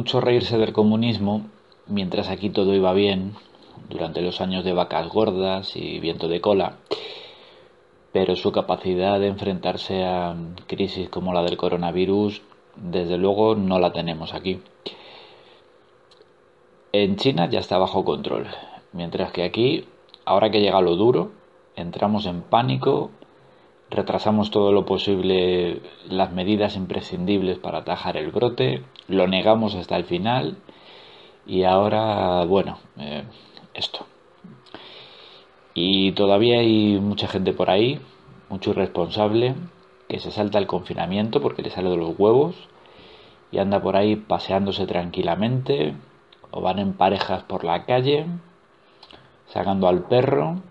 mucho 0.00 0.22
reírse 0.22 0.56
del 0.56 0.72
comunismo 0.72 1.42
mientras 1.86 2.30
aquí 2.30 2.48
todo 2.48 2.74
iba 2.74 2.94
bien 2.94 3.34
durante 3.90 4.22
los 4.22 4.40
años 4.40 4.64
de 4.64 4.72
vacas 4.72 5.06
gordas 5.10 5.76
y 5.76 6.00
viento 6.00 6.26
de 6.26 6.40
cola, 6.40 6.78
pero 8.10 8.34
su 8.34 8.50
capacidad 8.50 9.20
de 9.20 9.26
enfrentarse 9.26 10.02
a 10.02 10.34
crisis 10.66 11.10
como 11.10 11.34
la 11.34 11.42
del 11.42 11.58
coronavirus, 11.58 12.40
desde 12.76 13.18
luego 13.18 13.56
no 13.56 13.78
la 13.78 13.92
tenemos 13.92 14.32
aquí. 14.32 14.62
En 16.92 17.16
China 17.16 17.50
ya 17.50 17.58
está 17.58 17.76
bajo 17.76 18.02
control, 18.02 18.46
mientras 18.94 19.32
que 19.32 19.42
aquí, 19.42 19.84
ahora 20.24 20.50
que 20.50 20.62
llega 20.62 20.80
lo 20.80 20.96
duro, 20.96 21.32
entramos 21.76 22.24
en 22.24 22.40
pánico, 22.40 23.10
retrasamos 23.90 24.50
todo 24.50 24.72
lo 24.72 24.86
posible 24.86 25.80
las 26.08 26.32
medidas 26.32 26.76
imprescindibles 26.76 27.58
para 27.58 27.78
atajar 27.78 28.16
el 28.16 28.30
brote, 28.30 28.84
lo 29.08 29.26
negamos 29.26 29.74
hasta 29.74 29.96
el 29.96 30.04
final 30.04 30.58
y 31.46 31.64
ahora, 31.64 32.44
bueno, 32.44 32.78
eh, 32.98 33.24
esto. 33.74 34.06
Y 35.74 36.12
todavía 36.12 36.60
hay 36.60 36.98
mucha 37.00 37.26
gente 37.26 37.52
por 37.52 37.70
ahí, 37.70 38.00
mucho 38.48 38.70
irresponsable, 38.70 39.54
que 40.08 40.20
se 40.20 40.30
salta 40.30 40.58
el 40.58 40.66
confinamiento 40.66 41.40
porque 41.40 41.62
le 41.62 41.70
sale 41.70 41.90
de 41.90 41.96
los 41.96 42.18
huevos 42.18 42.56
y 43.52 43.58
anda 43.58 43.80
por 43.82 43.96
ahí 43.96 44.16
paseándose 44.16 44.86
tranquilamente 44.86 45.94
o 46.50 46.60
van 46.60 46.78
en 46.78 46.92
parejas 46.94 47.42
por 47.44 47.64
la 47.64 47.84
calle 47.84 48.26
sacando 49.46 49.88
al 49.88 50.04
perro 50.04 50.62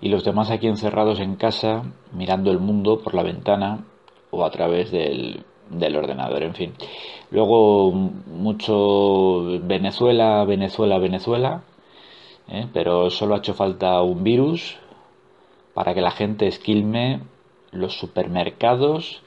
y 0.00 0.08
los 0.08 0.24
demás 0.24 0.50
aquí 0.50 0.66
encerrados 0.66 1.20
en 1.20 1.36
casa 1.36 1.82
mirando 2.12 2.50
el 2.50 2.58
mundo 2.58 3.00
por 3.00 3.14
la 3.14 3.22
ventana 3.22 3.84
o 4.30 4.44
a 4.44 4.50
través 4.50 4.90
del, 4.90 5.44
del 5.70 5.96
ordenador, 5.96 6.42
en 6.42 6.54
fin. 6.54 6.74
Luego 7.30 7.92
mucho 7.92 9.60
Venezuela, 9.62 10.44
Venezuela, 10.44 10.98
Venezuela, 10.98 11.62
¿eh? 12.48 12.66
pero 12.72 13.10
solo 13.10 13.34
ha 13.34 13.38
hecho 13.38 13.54
falta 13.54 14.00
un 14.02 14.24
virus 14.24 14.78
para 15.74 15.94
que 15.94 16.00
la 16.00 16.10
gente 16.10 16.46
esquilme 16.46 17.20
los 17.70 17.98
supermercados 17.98 19.22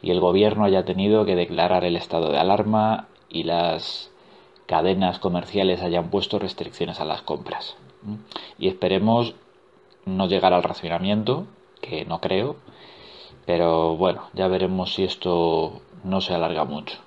y 0.00 0.10
el 0.10 0.20
gobierno 0.20 0.64
haya 0.64 0.84
tenido 0.84 1.24
que 1.24 1.34
declarar 1.34 1.84
el 1.84 1.96
estado 1.96 2.30
de 2.30 2.38
alarma 2.38 3.08
y 3.28 3.42
las 3.42 4.12
cadenas 4.66 5.18
comerciales 5.18 5.82
hayan 5.82 6.10
puesto 6.10 6.38
restricciones 6.38 7.00
a 7.00 7.04
las 7.04 7.22
compras. 7.22 7.76
Y 8.58 8.68
esperemos 8.68 9.34
no 10.16 10.26
llegar 10.26 10.52
al 10.52 10.62
racionamiento, 10.62 11.46
que 11.80 12.04
no 12.04 12.20
creo, 12.20 12.56
pero 13.46 13.96
bueno, 13.96 14.22
ya 14.34 14.48
veremos 14.48 14.94
si 14.94 15.04
esto 15.04 15.80
no 16.04 16.20
se 16.20 16.34
alarga 16.34 16.64
mucho. 16.64 16.98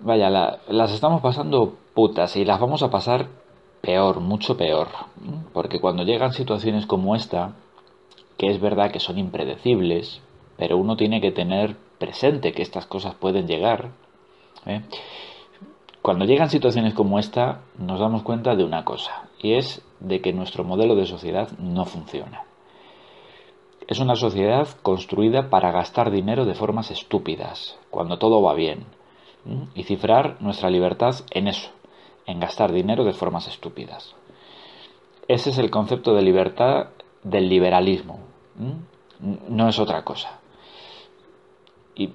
Vaya, 0.00 0.30
las 0.30 0.92
estamos 0.92 1.20
pasando 1.20 1.76
putas 1.94 2.36
y 2.36 2.44
las 2.44 2.60
vamos 2.60 2.82
a 2.82 2.90
pasar 2.90 3.26
peor, 3.80 4.20
mucho 4.20 4.56
peor. 4.56 4.88
Porque 5.52 5.80
cuando 5.80 6.04
llegan 6.04 6.32
situaciones 6.32 6.86
como 6.86 7.16
esta, 7.16 7.54
que 8.36 8.48
es 8.48 8.60
verdad 8.60 8.92
que 8.92 9.00
son 9.00 9.18
impredecibles, 9.18 10.22
pero 10.56 10.76
uno 10.76 10.96
tiene 10.96 11.20
que 11.20 11.32
tener 11.32 11.76
presente 11.98 12.52
que 12.52 12.62
estas 12.62 12.86
cosas 12.86 13.14
pueden 13.14 13.46
llegar. 13.46 13.90
¿eh? 14.66 14.82
Cuando 16.02 16.24
llegan 16.24 16.50
situaciones 16.50 16.94
como 16.94 17.18
esta, 17.18 17.62
nos 17.76 17.98
damos 18.00 18.22
cuenta 18.22 18.54
de 18.54 18.64
una 18.64 18.84
cosa, 18.84 19.27
y 19.40 19.54
es 19.54 19.82
de 20.00 20.20
que 20.20 20.32
nuestro 20.32 20.64
modelo 20.64 20.94
de 20.94 21.06
sociedad 21.06 21.50
no 21.58 21.84
funciona. 21.84 22.44
Es 23.86 24.00
una 24.00 24.16
sociedad 24.16 24.68
construida 24.82 25.48
para 25.48 25.72
gastar 25.72 26.10
dinero 26.10 26.44
de 26.44 26.54
formas 26.54 26.90
estúpidas, 26.90 27.78
cuando 27.90 28.18
todo 28.18 28.42
va 28.42 28.54
bien, 28.54 28.84
y 29.74 29.84
cifrar 29.84 30.40
nuestra 30.42 30.68
libertad 30.68 31.14
en 31.30 31.48
eso, 31.48 31.70
en 32.26 32.40
gastar 32.40 32.72
dinero 32.72 33.04
de 33.04 33.14
formas 33.14 33.48
estúpidas. 33.48 34.14
Ese 35.26 35.50
es 35.50 35.58
el 35.58 35.70
concepto 35.70 36.14
de 36.14 36.22
libertad 36.22 36.88
del 37.22 37.48
liberalismo, 37.48 38.20
no 39.20 39.68
es 39.68 39.78
otra 39.78 40.04
cosa. 40.04 40.38
Y, 41.94 42.12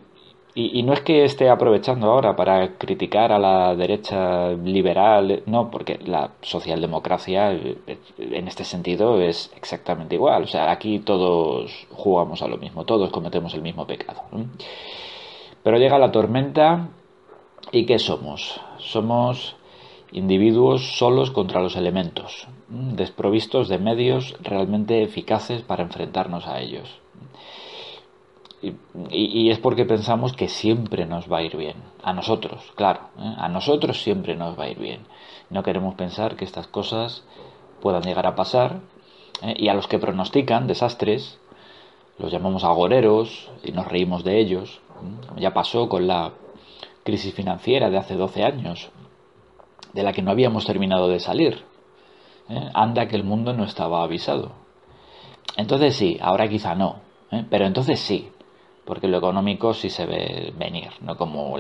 no 0.56 0.94
es 0.94 1.02
que 1.02 1.24
esté 1.24 1.50
aprovechando 1.50 2.12
ahora 2.12 2.36
para 2.36 2.78
criticar 2.78 3.32
a 3.32 3.40
la 3.40 3.76
derecha 3.76 4.52
liberal, 4.52 5.42
no, 5.48 5.72
porque 5.72 5.98
la 6.06 6.32
socialdemocracia 6.42 7.54
eh, 7.54 7.78
en 8.18 8.48
este 8.48 8.64
sentido 8.64 9.20
es 9.20 9.52
exactamente 9.56 10.16
igual. 10.16 10.44
O 10.44 10.48
sea, 10.48 10.72
aquí 10.72 11.00
todos 11.00 11.88
jugamos 11.90 12.44
a 12.44 12.48
lo 12.48 12.58
mismo, 12.58 12.86
todos 12.86 13.10
cometemos 13.10 13.56
el 13.56 13.64
mismo 13.64 13.88
pecado. 13.88 14.22
Pero 15.64 15.78
llega 15.78 15.98
la 15.98 16.12
tormenta 16.12 16.90
y 17.72 17.86
¿qué 17.86 17.98
somos? 17.98 18.62
Somos 18.78 19.56
individuos 20.12 20.98
solos 20.98 21.32
contra 21.32 21.62
los 21.62 21.76
elementos, 21.76 22.48
desprovistos 22.68 23.70
de 23.70 23.80
medios 23.80 24.36
realmente 24.42 25.02
eficaces 25.02 25.64
para 25.64 25.82
enfrentarnos 25.82 26.46
a 26.46 26.60
ellos. 26.62 27.03
Y, 28.64 29.50
es 29.50 29.60
porque 29.60 29.84
pensamos 29.84 30.32
que 30.34 30.48
siempre 30.48 31.06
nos 31.06 31.32
va 31.32 31.40
a 31.40 31.42
ir 31.44 31.58
bien. 31.58 31.76
A 32.02 32.14
nosotros, 32.14 32.72
claro. 32.76 33.10
¿eh? 33.20 33.36
A 33.38 33.50
nosotros 33.50 34.02
siempre 34.02 34.38
nos 34.38 34.58
va 34.58 34.66
a 34.66 34.70
ir 34.70 34.80
bien. 34.80 35.06
No 35.50 35.64
queremos 35.64 35.96
pensar 35.96 36.38
que 36.38 36.46
estas 36.46 36.68
cosas 36.68 37.26
puedan 37.82 38.04
llegar 38.04 38.26
a 38.26 38.36
pasar. 38.36 38.80
¿eh? 39.42 39.56
Y 39.58 39.68
a 39.68 39.74
los 39.74 39.88
que 39.88 40.00
pronostican 40.00 40.68
desastres, 40.68 41.40
los 42.18 42.32
llamamos 42.32 42.64
agoreros 42.64 43.52
y 43.64 43.74
nos 43.74 43.88
reímos 43.88 44.24
de 44.24 44.40
ellos. 44.40 44.80
¿eh? 45.02 45.42
Ya 45.42 45.54
pasó 45.54 45.90
con 45.90 46.08
la 46.08 46.32
crisis 47.04 47.34
financiera 47.34 47.90
de 47.90 47.98
hace 47.98 48.16
12 48.16 48.44
años, 48.44 48.92
de 49.92 50.04
la 50.04 50.14
que 50.14 50.22
no 50.22 50.32
habíamos 50.32 50.66
terminado 50.66 51.10
de 51.10 51.20
salir. 51.20 51.66
Anda 52.74 53.08
que 53.08 53.16
el 53.16 53.24
mundo 53.24 53.54
no 53.54 53.64
estaba 53.64 54.04
avisado. 54.04 54.52
Entonces 55.58 55.96
sí, 55.96 56.18
ahora 56.22 56.48
quizá 56.48 56.76
no. 56.76 56.98
Pero 57.50 57.66
entonces 57.66 58.00
sí, 58.00 58.32
porque 58.86 59.08
lo 59.08 59.18
económico 59.18 59.74
sí 59.74 59.90
se 59.90 60.06
ve 60.06 60.54
venir, 60.58 60.90
no 61.02 61.18
como 61.18 61.58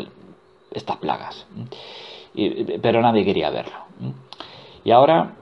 estas 0.71 0.97
plagas. 0.97 1.45
pero 2.81 3.01
nadie 3.01 3.25
quería 3.25 3.49
verlo. 3.49 3.77
Y 4.83 4.91
ahora, 4.91 5.35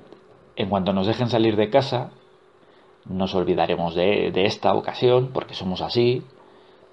en 0.56 0.70
cuanto 0.70 0.94
nos 0.94 1.08
dejen 1.08 1.30
salir 1.30 1.56
de 1.56 1.70
casa, 1.70 2.12
nos 3.06 3.34
olvidaremos 3.34 3.96
de, 3.96 4.32
de 4.32 4.46
esta 4.46 4.74
ocasión, 4.74 5.32
porque 5.34 5.56
somos 5.56 5.82
así, 5.82 6.24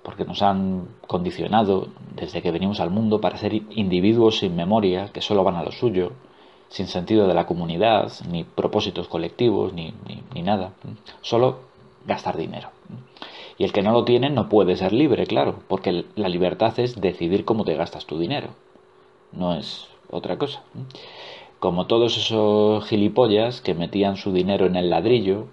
porque 0.02 0.24
nos 0.24 0.42
han 0.42 0.88
condicionado 1.06 1.88
desde 2.14 2.40
que 2.40 2.50
venimos 2.50 2.80
al 2.80 2.90
mundo 2.90 3.20
para 3.20 3.36
ser 3.36 3.52
individuos 3.54 4.38
sin 4.38 4.56
memoria, 4.56 5.10
que 5.12 5.20
solo 5.20 5.44
van 5.44 5.56
a 5.56 5.62
lo 5.62 5.72
suyo, 5.72 6.12
sin 6.68 6.86
sentido 6.86 7.26
de 7.26 7.34
la 7.34 7.46
comunidad, 7.46 8.10
ni 8.30 8.44
propósitos 8.44 9.08
colectivos, 9.08 9.72
ni, 9.72 9.92
ni, 10.06 10.22
ni 10.34 10.42
nada. 10.42 10.72
Solo 11.20 11.60
gastar 12.06 12.36
dinero. 12.36 12.70
Y 13.58 13.64
el 13.64 13.72
que 13.72 13.82
no 13.82 13.90
lo 13.90 14.04
tiene 14.04 14.30
no 14.30 14.48
puede 14.48 14.76
ser 14.76 14.92
libre, 14.92 15.26
claro, 15.26 15.56
porque 15.66 16.04
la 16.14 16.28
libertad 16.28 16.78
es 16.78 17.00
decidir 17.00 17.44
cómo 17.44 17.64
te 17.64 17.74
gastas 17.74 18.06
tu 18.06 18.18
dinero. 18.18 18.50
No 19.32 19.54
es 19.54 19.88
otra 20.10 20.38
cosa. 20.38 20.62
Como 21.58 21.86
todos 21.86 22.16
esos 22.16 22.86
gilipollas 22.86 23.60
que 23.60 23.74
metían 23.74 24.16
su 24.16 24.32
dinero 24.32 24.66
en 24.66 24.76
el 24.76 24.90
ladrillo 24.90 25.46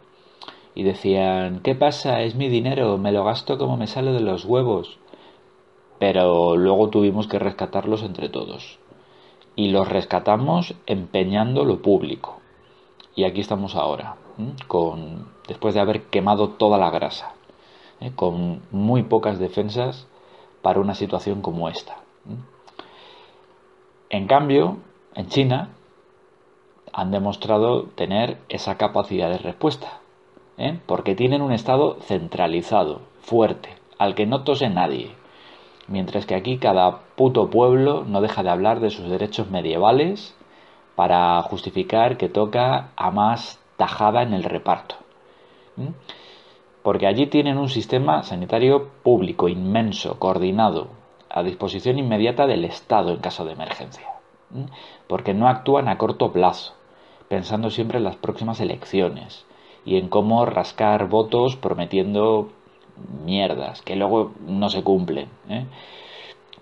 y 0.75 0.83
decían, 0.83 1.61
¿qué 1.63 1.73
pasa? 1.73 2.21
Es 2.21 2.35
mi 2.35 2.47
dinero, 2.47 2.99
me 2.99 3.11
lo 3.11 3.23
gasto 3.23 3.57
como 3.57 3.75
me 3.75 3.87
sale 3.87 4.11
de 4.11 4.19
los 4.19 4.45
huevos. 4.45 4.99
Pero 5.97 6.57
luego 6.57 6.89
tuvimos 6.89 7.27
que 7.27 7.39
rescatarlos 7.39 8.03
entre 8.03 8.29
todos. 8.29 8.77
Y 9.55 9.69
los 9.69 9.89
rescatamos 9.89 10.75
empeñando 10.85 11.65
lo 11.65 11.81
público. 11.81 12.39
Y 13.15 13.23
aquí 13.23 13.41
estamos 13.41 13.75
ahora, 13.75 14.17
con 14.67 15.29
después 15.47 15.73
de 15.73 15.79
haber 15.79 16.03
quemado 16.03 16.49
toda 16.49 16.77
la 16.77 16.91
grasa. 16.91 17.34
¿Eh? 18.05 18.11
con 18.15 18.61
muy 18.71 19.03
pocas 19.03 19.39
defensas 19.39 20.07
para 20.61 20.79
una 20.79 20.95
situación 20.95 21.41
como 21.41 21.69
esta. 21.69 21.97
En 24.09 24.27
cambio, 24.27 24.77
en 25.15 25.27
China 25.27 25.69
han 26.93 27.11
demostrado 27.11 27.83
tener 27.83 28.37
esa 28.47 28.77
capacidad 28.77 29.29
de 29.29 29.37
respuesta, 29.37 29.99
¿eh? 30.57 30.79
porque 30.85 31.15
tienen 31.15 31.41
un 31.41 31.51
Estado 31.51 31.97
centralizado, 32.01 33.01
fuerte, 33.21 33.69
al 33.97 34.15
que 34.15 34.25
no 34.25 34.43
tose 34.43 34.69
nadie, 34.69 35.11
mientras 35.87 36.25
que 36.25 36.35
aquí 36.35 36.57
cada 36.57 36.99
puto 37.15 37.49
pueblo 37.49 38.03
no 38.05 38.21
deja 38.21 38.43
de 38.43 38.49
hablar 38.49 38.79
de 38.79 38.91
sus 38.91 39.09
derechos 39.09 39.49
medievales 39.49 40.35
para 40.95 41.41
justificar 41.41 42.17
que 42.17 42.29
toca 42.29 42.91
a 42.95 43.11
más 43.11 43.59
tajada 43.77 44.21
en 44.21 44.33
el 44.33 44.43
reparto 44.43 44.95
porque 46.85 47.07
allí 47.07 47.25
tienen 47.25 47.57
un 47.57 47.67
sistema 47.67 48.21
sanitario 48.21 48.91
público 49.01 49.49
inmenso, 49.49 50.19
coordinado, 50.19 50.89
a 51.31 51.41
disposición 51.41 51.97
inmediata 51.97 52.45
del 52.45 52.63
Estado 52.63 53.09
en 53.11 53.21
caso 53.21 53.43
de 53.43 53.53
emergencia, 53.53 54.07
porque 55.07 55.33
no 55.33 55.47
actúan 55.47 55.87
a 55.87 55.97
corto 55.97 56.31
plazo, 56.31 56.75
pensando 57.27 57.71
siempre 57.71 57.97
en 57.97 58.03
las 58.03 58.17
próximas 58.17 58.61
elecciones 58.61 59.47
y 59.83 59.97
en 59.97 60.09
cómo 60.09 60.45
rascar 60.45 61.09
votos 61.09 61.55
prometiendo 61.55 62.49
mierdas 63.25 63.81
que 63.81 63.95
luego 63.95 64.33
no 64.45 64.69
se 64.69 64.83
cumplen. 64.83 65.27
¿eh? 65.49 65.65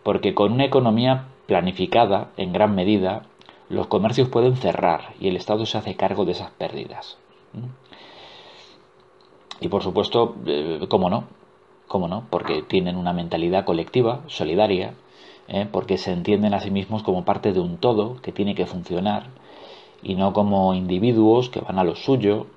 porque 0.04 0.34
con 0.34 0.54
una 0.54 0.64
economía 0.64 1.26
planificada 1.48 2.30
en 2.38 2.54
gran 2.54 2.76
medida, 2.76 3.24
los 3.68 3.88
comercios 3.88 4.30
pueden 4.30 4.56
cerrar 4.56 5.16
y 5.20 5.28
el 5.28 5.36
Estado 5.36 5.66
se 5.66 5.78
hace 5.78 5.96
cargo 5.96 6.24
de 6.24 6.32
esas 6.32 6.52
pérdidas. 6.52 7.18
Y 9.64 9.70
por 9.70 9.82
supuesto, 9.82 10.36
eh, 10.46 10.86
¿cómo 10.90 11.10
no? 11.10 11.24
¿Cómo 11.88 12.10
no? 12.10 12.26
Porque 12.30 12.64
tienen 12.64 12.98
una 12.98 13.14
mentalidad 13.14 13.64
colectiva, 13.64 14.20
solidaria, 14.28 14.96
¿eh? 15.48 15.66
porque 15.72 15.98
se 15.98 16.12
entienden 16.12 16.54
a 16.54 16.60
sí 16.60 16.70
mismos 16.70 17.02
como 17.02 17.24
parte 17.24 17.54
de 17.54 17.62
un 17.62 17.78
todo 17.78 18.22
que 18.22 18.34
tiene 18.34 18.56
que 18.56 18.66
funcionar 18.66 19.28
y 20.02 20.16
no 20.16 20.34
como 20.34 20.74
individuos 20.74 21.50
que 21.50 21.62
van 21.62 21.80
a 21.80 21.86
lo 21.86 21.96
suyo, 21.96 22.48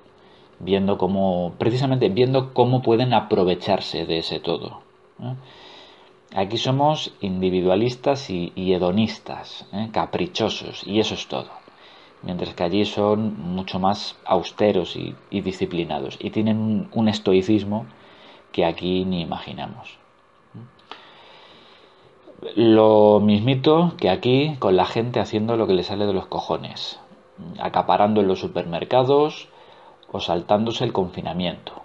viendo 0.59 0.97
cómo, 0.97 1.53
precisamente 1.57 2.09
viendo 2.09 2.53
cómo 2.53 2.81
pueden 2.81 3.13
aprovecharse 3.13 4.05
de 4.05 4.17
ese 4.17 4.41
todo. 4.41 4.81
¿eh? 5.23 5.33
Aquí 6.35 6.57
somos 6.57 7.13
individualistas 7.21 8.29
y, 8.29 8.51
hedonistas, 8.73 9.65
caprichosos, 9.93 10.85
y 10.85 10.99
eso 10.99 11.13
es 11.13 11.25
todo. 11.27 11.56
Mientras 12.27 12.53
que 12.55 12.63
allí 12.65 12.83
son 12.83 13.39
mucho 13.39 13.79
más 13.79 14.17
austeros 14.25 14.97
y, 14.97 15.15
disciplinados, 15.31 16.17
y 16.19 16.29
tienen 16.29 16.89
un 16.91 17.07
estoicismo 17.07 17.85
que 18.51 18.65
aquí 18.65 19.05
ni 19.05 19.21
imaginamos. 19.21 19.97
Lo 22.55 23.21
mismito 23.21 23.93
que 23.97 24.09
aquí 24.09 24.57
con 24.59 24.75
la 24.75 24.83
gente 24.83 25.21
haciendo 25.21 25.55
lo 25.55 25.67
que 25.67 25.73
le 25.73 25.83
sale 25.83 26.05
de 26.05 26.11
los 26.11 26.25
cojones, 26.25 26.99
acaparando 27.59 28.19
en 28.19 28.27
los 28.27 28.41
supermercados 28.41 29.47
o 30.11 30.19
saltándose 30.19 30.83
el 30.83 30.91
confinamiento, 30.91 31.83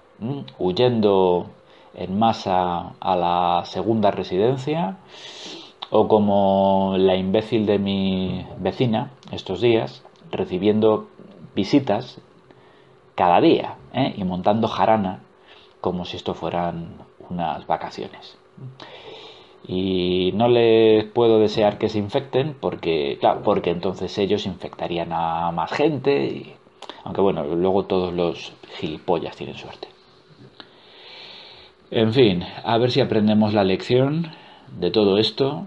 huyendo 0.59 1.47
en 1.95 2.19
masa 2.19 2.95
a 2.99 3.15
la 3.15 3.63
segunda 3.65 4.11
residencia 4.11 4.97
o 5.91 6.09
como 6.09 6.97
la 6.99 7.15
imbécil 7.15 7.65
de 7.65 7.79
mi 7.79 8.45
vecina 8.59 9.13
estos 9.31 9.61
días, 9.61 10.03
recibiendo 10.33 11.09
visitas 11.55 12.21
cada 13.15 13.41
día 13.41 13.77
¿eh? 13.93 14.15
y 14.17 14.25
montando 14.25 14.67
jarana 14.67 15.21
como 15.81 16.05
si 16.05 16.17
esto 16.17 16.35
fueran 16.35 16.97
unas 17.29 17.67
vacaciones. 17.67 18.39
Y 19.67 20.33
no 20.35 20.49
les 20.49 21.05
puedo 21.05 21.39
desear 21.39 21.79
que 21.79 21.89
se 21.89 21.99
infecten 21.99 22.57
porque, 22.59 23.19
porque 23.45 23.71
entonces 23.71 24.17
ellos 24.19 24.47
infectarían 24.47 25.13
a 25.13 25.53
más 25.53 25.71
gente. 25.73 26.27
Y, 26.27 26.55
aunque 27.05 27.21
bueno, 27.21 27.45
luego 27.45 27.85
todos 27.85 28.13
los 28.13 28.53
gilipollas 28.79 29.37
tienen 29.37 29.57
suerte. 29.57 29.89
En 31.91 32.13
fin, 32.13 32.45
a 32.65 32.79
ver 32.79 32.91
si 32.91 33.01
aprendemos 33.01 33.55
la 33.55 33.65
lección 33.65 34.33
de 34.79 34.91
todo 34.91 35.19
esto 35.19 35.67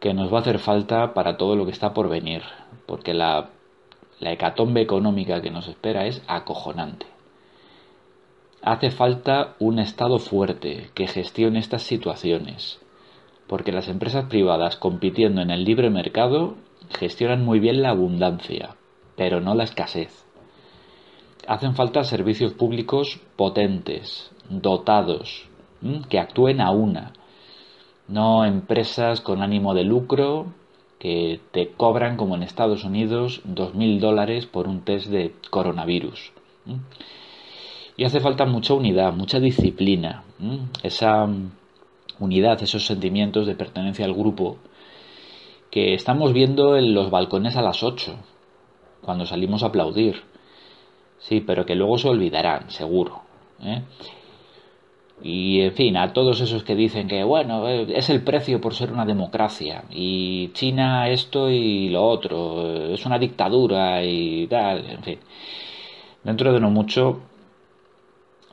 que 0.00 0.14
nos 0.14 0.32
va 0.32 0.38
a 0.38 0.40
hacer 0.40 0.58
falta 0.58 1.14
para 1.14 1.36
todo 1.36 1.56
lo 1.56 1.64
que 1.64 1.72
está 1.72 1.94
por 1.94 2.08
venir, 2.08 2.42
porque 2.86 3.14
la, 3.14 3.50
la 4.20 4.32
hecatombe 4.32 4.80
económica 4.80 5.40
que 5.40 5.50
nos 5.50 5.68
espera 5.68 6.06
es 6.06 6.22
acojonante. 6.26 7.06
Hace 8.62 8.90
falta 8.90 9.54
un 9.58 9.78
Estado 9.78 10.18
fuerte 10.18 10.90
que 10.94 11.06
gestione 11.06 11.58
estas 11.58 11.82
situaciones, 11.82 12.80
porque 13.46 13.72
las 13.72 13.88
empresas 13.88 14.26
privadas 14.26 14.76
compitiendo 14.76 15.40
en 15.40 15.50
el 15.50 15.64
libre 15.64 15.88
mercado 15.90 16.56
gestionan 16.98 17.44
muy 17.44 17.60
bien 17.60 17.82
la 17.82 17.90
abundancia, 17.90 18.76
pero 19.16 19.40
no 19.40 19.54
la 19.54 19.64
escasez. 19.64 20.24
Hacen 21.46 21.76
falta 21.76 22.02
servicios 22.02 22.54
públicos 22.54 23.20
potentes, 23.36 24.32
dotados, 24.48 25.48
que 26.08 26.18
actúen 26.18 26.60
a 26.60 26.70
una, 26.70 27.12
no 28.08 28.44
empresas 28.44 29.20
con 29.20 29.42
ánimo 29.42 29.74
de 29.74 29.84
lucro 29.84 30.46
que 30.98 31.40
te 31.52 31.72
cobran 31.72 32.16
como 32.16 32.34
en 32.34 32.42
Estados 32.42 32.84
Unidos 32.84 33.42
dos 33.44 33.74
mil 33.74 34.00
dólares 34.00 34.46
por 34.46 34.68
un 34.68 34.80
test 34.82 35.08
de 35.08 35.34
coronavirus. 35.50 36.32
Y 37.96 38.04
hace 38.04 38.20
falta 38.20 38.44
mucha 38.44 38.74
unidad, 38.74 39.12
mucha 39.12 39.40
disciplina, 39.40 40.24
esa 40.82 41.28
unidad, 42.18 42.62
esos 42.62 42.86
sentimientos 42.86 43.46
de 43.46 43.54
pertenencia 43.54 44.04
al 44.04 44.14
grupo 44.14 44.58
que 45.70 45.94
estamos 45.94 46.32
viendo 46.32 46.76
en 46.76 46.94
los 46.94 47.10
balcones 47.10 47.56
a 47.56 47.62
las 47.62 47.82
8, 47.82 48.16
cuando 49.02 49.26
salimos 49.26 49.62
a 49.62 49.66
aplaudir. 49.66 50.22
Sí, 51.18 51.40
pero 51.40 51.66
que 51.66 51.74
luego 51.74 51.98
se 51.98 52.08
olvidarán, 52.08 52.70
seguro. 52.70 53.22
¿eh? 53.62 53.82
Y 55.22 55.62
en 55.62 55.72
fin, 55.72 55.96
a 55.96 56.12
todos 56.12 56.40
esos 56.40 56.62
que 56.62 56.74
dicen 56.74 57.08
que, 57.08 57.24
bueno, 57.24 57.66
es 57.68 58.10
el 58.10 58.22
precio 58.22 58.60
por 58.60 58.74
ser 58.74 58.92
una 58.92 59.06
democracia, 59.06 59.84
y 59.90 60.50
China 60.52 61.08
esto 61.08 61.50
y 61.50 61.88
lo 61.88 62.06
otro, 62.06 62.92
es 62.92 63.04
una 63.06 63.18
dictadura 63.18 64.04
y 64.04 64.46
tal, 64.46 64.84
en 64.86 65.02
fin. 65.02 65.18
Dentro 66.22 66.52
de 66.52 66.60
no 66.60 66.70
mucho 66.70 67.20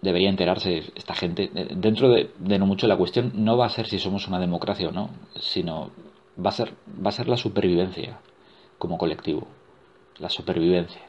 debería 0.02 0.30
enterarse 0.30 0.84
esta 0.96 1.16
gente, 1.16 1.50
dentro 1.76 2.10
de, 2.10 2.30
no 2.40 2.66
mucho 2.66 2.88
la 2.88 2.98
cuestión 2.98 3.32
no 3.36 3.58
va 3.58 3.66
a 3.66 3.70
ser 3.70 3.88
si 3.88 4.00
somos 4.00 4.28
una 4.28 4.40
democracia 4.40 4.90
o 4.90 4.92
no, 4.92 5.10
sino 5.40 5.92
va 6.44 6.50
a 6.50 6.54
ser, 6.54 6.74
va 7.04 7.10
a 7.10 7.14
ser 7.14 7.28
la 7.28 7.38
supervivencia 7.38 8.20
como 8.78 8.98
colectivo, 8.98 9.48
la 10.20 10.30
supervivencia. 10.30 11.02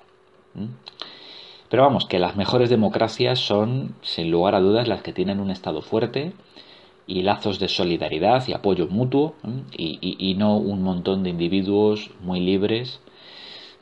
Pero 1.69 1.83
vamos, 1.83 2.07
que 2.07 2.19
las 2.19 2.37
mejores 2.37 2.71
democracias 2.71 3.39
son, 3.39 3.95
sin 4.03 4.31
lugar 4.31 4.55
a 4.55 4.61
dudas, 4.61 4.87
las 4.87 5.03
que 5.03 5.13
tienen 5.13 5.41
un 5.41 5.51
Estado 5.51 5.83
fuerte 5.83 6.33
y 7.07 7.23
lazos 7.23 7.59
de 7.59 7.69
solidaridad 7.69 8.47
y 8.49 8.53
apoyo 8.53 8.87
mutuo 8.89 9.35
y, 9.77 10.35
no 10.39 10.57
un 10.57 10.83
montón 10.83 11.23
de 11.23 11.31
individuos 11.31 12.11
muy 12.21 12.41
libres 12.41 13.01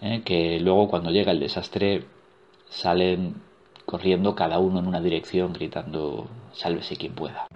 ¿eh? 0.00 0.22
que 0.24 0.58
luego 0.60 0.88
cuando 0.88 1.10
llega 1.10 1.32
el 1.32 1.40
desastre 1.40 2.04
salen 2.68 3.36
corriendo 3.86 4.34
cada 4.34 4.58
uno 4.58 4.80
en 4.80 4.86
una 4.86 5.00
dirección 5.00 5.52
gritando 5.52 6.26
sálvese 6.52 6.96
quien 6.96 7.14
pueda. 7.14 7.46